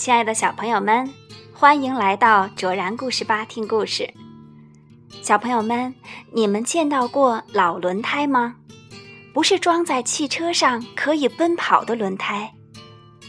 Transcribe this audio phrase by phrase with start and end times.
[0.00, 1.12] 亲爱的小朋友们，
[1.52, 4.10] 欢迎来到卓然故事吧听故事。
[5.20, 5.94] 小朋友们，
[6.32, 8.56] 你们见到过老轮胎吗？
[9.34, 12.50] 不是装在汽车上可以奔跑的轮胎，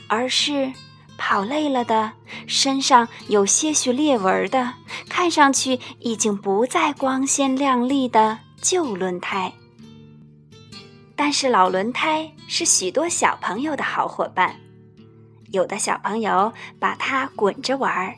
[0.08, 0.72] 而是
[1.18, 2.14] 跑累了的、
[2.48, 4.76] 身上有些许裂纹的、
[5.10, 9.52] 看上去已经不再光鲜亮丽的旧轮胎。
[11.18, 14.56] 但是老轮胎是许多小朋友的好伙伴。
[15.52, 18.16] 有的小朋友把它滚着玩儿，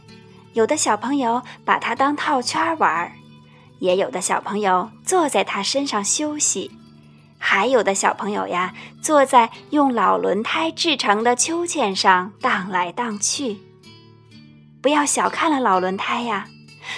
[0.54, 3.12] 有的小朋友把它当套圈玩儿，
[3.80, 6.72] 也有的小朋友坐在它身上休息，
[7.40, 13.58] 还有的小朋友呀，坐在用老轮胎制成的秋千上荡来荡去。
[14.82, 16.48] 不要小看了老轮胎呀，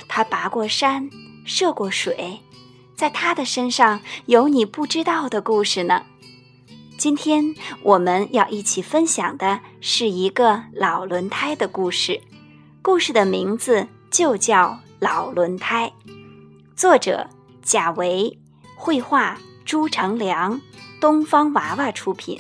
[0.08, 1.10] 它爬过山，
[1.46, 2.42] 涉过水，
[2.96, 6.04] 在它的身上有你不知道的故事呢。
[6.98, 12.22] 今天我们要一起分享的是一个老轮胎的故事，
[12.82, 15.92] 故事的名字就叫《老轮胎》，
[16.76, 17.30] 作者
[17.62, 18.40] 贾维，
[18.78, 20.60] 绘画朱成良，
[21.02, 22.40] 东方娃娃出品。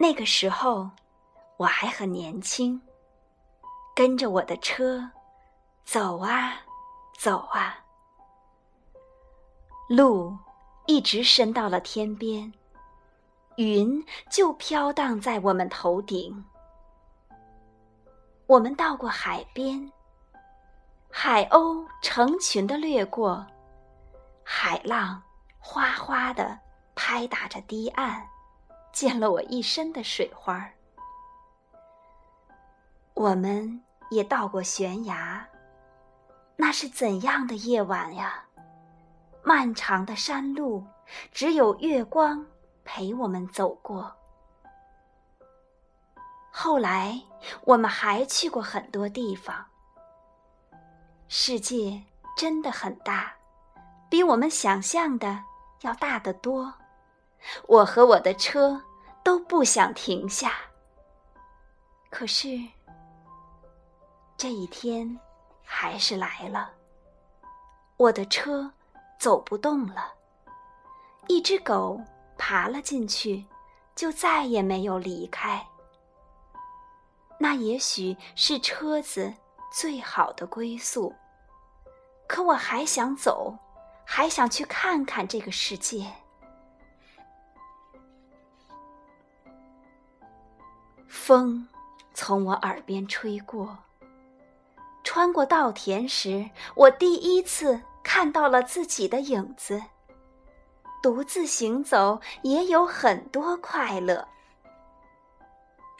[0.00, 0.88] 那个时候，
[1.56, 2.80] 我还很年轻，
[3.96, 5.10] 跟着我的车
[5.84, 6.54] 走啊
[7.18, 7.76] 走啊，
[9.88, 10.36] 路
[10.86, 12.52] 一直伸到了天边，
[13.56, 16.44] 云就飘荡在我们头顶。
[18.46, 19.92] 我们到过海边，
[21.10, 23.44] 海鸥成群的掠过，
[24.44, 25.20] 海浪
[25.58, 26.56] 哗哗的
[26.94, 28.24] 拍打着堤岸。
[28.92, 30.68] 溅了我一身的水花。
[33.14, 35.46] 我们也到过悬崖，
[36.56, 38.44] 那是怎样的夜晚呀！
[39.42, 40.84] 漫长的山路，
[41.32, 42.44] 只有月光
[42.84, 44.14] 陪我们走过。
[46.50, 47.20] 后来，
[47.64, 49.64] 我们还去过很多地方。
[51.28, 52.02] 世界
[52.36, 53.32] 真的很大，
[54.08, 55.42] 比我们想象的
[55.82, 56.72] 要大得多。
[57.66, 58.82] 我和我的车。
[59.28, 60.54] 都不想停下。
[62.08, 62.58] 可是，
[64.38, 65.20] 这一天
[65.62, 66.72] 还是来了。
[67.98, 68.72] 我的车
[69.18, 70.14] 走不动了，
[71.26, 72.00] 一只狗
[72.38, 73.44] 爬了进去，
[73.94, 75.62] 就再也没有离开。
[77.38, 79.30] 那也许是车子
[79.70, 81.14] 最好的归宿。
[82.26, 83.54] 可我还想走，
[84.06, 86.10] 还想去看看这个世界。
[91.08, 91.66] 风
[92.12, 93.78] 从我耳边吹过，
[95.02, 99.82] 穿过稻田时，我第一次看到了自己的影子。
[101.02, 104.28] 独自行走也有很多快乐。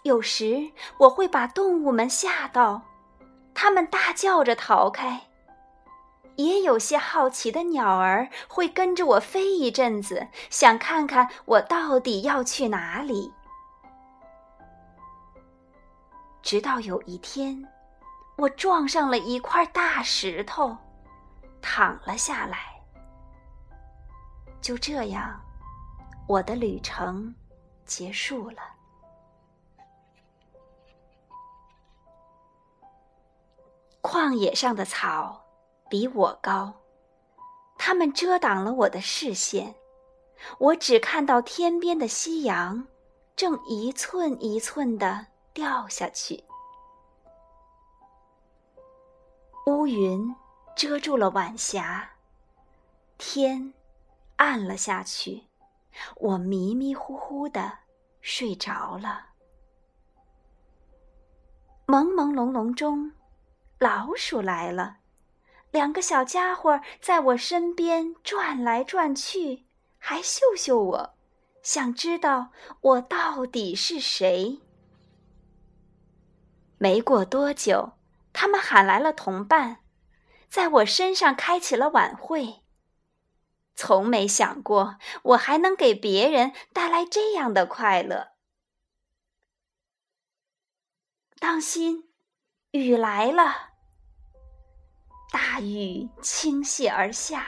[0.02, 2.82] 有时我会把动物们吓到，
[3.54, 5.20] 它们大叫着逃开；
[6.36, 13.32] 也有些好奇的鸟儿会跟着我飞一阵子，想看看我到底要去哪里。
[16.42, 17.62] 直到有一天，
[18.36, 20.76] 我撞上了一块大石头，
[21.60, 22.58] 躺了下来。
[24.60, 25.40] 就这样，
[26.26, 27.34] 我的旅程
[27.84, 28.58] 结束了。
[34.00, 35.44] 旷野上的草
[35.90, 36.72] 比我高，
[37.76, 39.74] 它们遮挡了我的视线，
[40.58, 42.86] 我只看到天边的夕阳，
[43.36, 45.26] 正一寸一寸的。
[45.58, 46.44] 掉下去，
[49.66, 50.32] 乌云
[50.76, 52.12] 遮住了晚霞，
[53.18, 53.74] 天
[54.36, 55.48] 暗了下去，
[56.14, 57.78] 我迷迷糊糊的
[58.20, 59.30] 睡着了。
[61.88, 63.10] 朦朦胧胧中，
[63.80, 64.98] 老鼠来了，
[65.72, 69.64] 两个小家伙在我身边转来转去，
[69.98, 71.14] 还嗅嗅我，
[71.64, 74.60] 想知道我到底是谁。
[76.78, 77.94] 没过多久，
[78.32, 79.78] 他们喊来了同伴，
[80.48, 82.62] 在我身上开启了晚会。
[83.74, 88.30] 从没想过我还能给别人带来这样的快乐。
[91.40, 92.08] 当心，
[92.70, 93.70] 雨来了！
[95.30, 97.46] 大雨倾泻而下，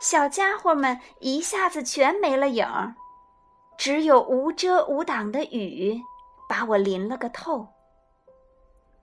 [0.00, 2.96] 小家伙们一下子全没了影儿，
[3.78, 6.02] 只有无遮无挡的雨
[6.48, 7.75] 把我淋了个透。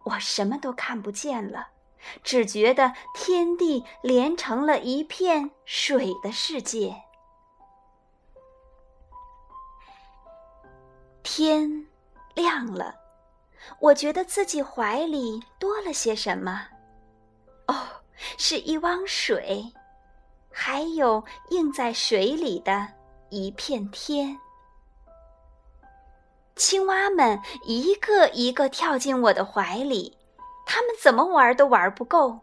[0.04, 1.68] 我什么都看不见了，
[2.24, 6.96] 只觉得天地连成了一片水的世界。
[11.22, 11.88] 天
[12.36, 12.96] 亮了，
[13.80, 16.68] 我觉得自己怀里多了些什么。
[17.68, 17.88] 哦，
[18.38, 19.74] 是一汪水，
[20.52, 22.88] 还有映在水里的
[23.30, 24.38] 一片天。
[26.56, 30.18] 青蛙们一个一个跳进我的怀里，
[30.66, 32.40] 它们怎么玩都玩不够，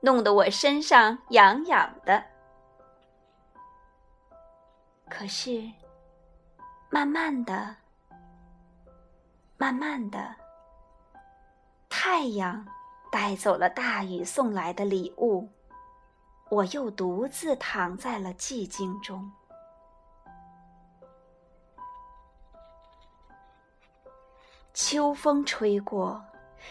[0.00, 2.24] 弄得我身上痒痒的。
[5.08, 5.70] 可是，
[6.90, 7.76] 慢慢的，
[9.56, 10.34] 慢慢的，
[11.88, 12.66] 太阳
[13.10, 15.48] 带走了大雨送来的礼物，
[16.50, 19.30] 我又独自躺在了寂静中。
[24.74, 26.22] 秋风吹过，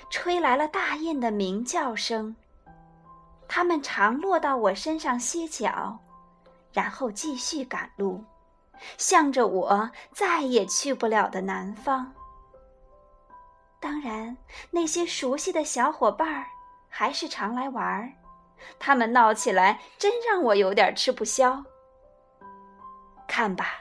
[0.09, 2.35] 吹来了大雁的鸣叫声。
[3.47, 5.99] 它们常落到我身上歇脚，
[6.71, 8.23] 然后继续赶路，
[8.97, 12.11] 向着我再也去不了的南方。
[13.79, 14.37] 当然，
[14.69, 16.45] 那些熟悉的小伙伴儿
[16.87, 18.11] 还是常来玩儿，
[18.79, 21.63] 他们闹起来真让我有点吃不消。
[23.27, 23.75] 看吧，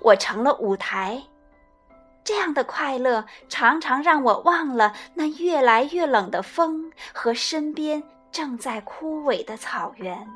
[0.00, 1.22] 我成了舞台。
[2.30, 8.00] 这样的快乐常常让我忘了那越来越冷的风和身边
[8.30, 10.30] 正在枯萎的草原。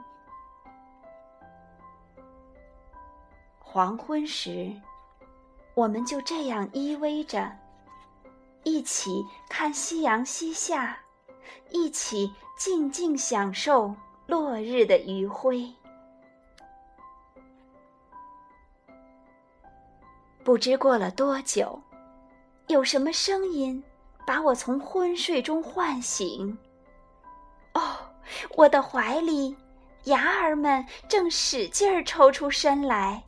[3.61, 4.75] 黄昏时，
[5.75, 7.49] 我们就这样依偎着，
[8.65, 10.99] 一起看夕阳西下，
[11.71, 13.95] 一起静静享受
[14.27, 15.73] 落日的余晖。
[20.43, 21.81] 不知过了多久，
[22.75, 23.81] 有什么声音
[24.27, 26.59] 把我从昏睡中唤醒？
[27.73, 27.97] 哦，
[28.57, 29.57] 我的怀里，
[30.07, 33.23] 芽儿们正使劲儿抽出身来，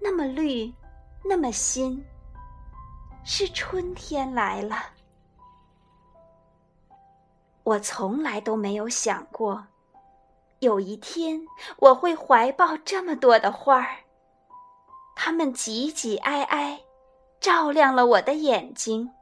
[0.00, 0.74] 那么绿，
[1.22, 2.04] 那么新。
[3.22, 4.86] 是春天来了。
[7.62, 9.64] 我从来都没有想过，
[10.58, 11.40] 有一天
[11.76, 13.98] 我会怀抱这么多的花儿。
[15.14, 16.80] 它们挤挤挨挨，
[17.44, 19.12] 照亮了我的眼睛。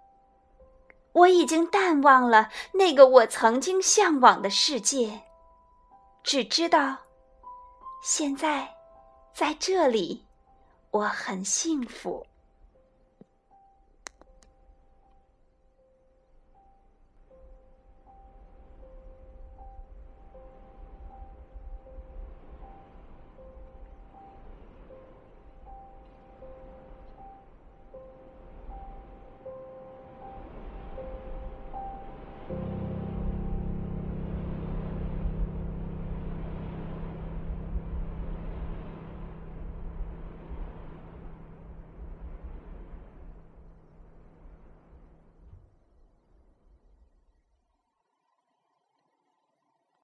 [1.11, 5.23] 我已经淡忘了那个我曾经向往的世界，
[6.23, 6.99] 只知道，
[8.05, 8.77] 现在，
[9.35, 10.25] 在这里，
[10.93, 12.25] 我很幸福。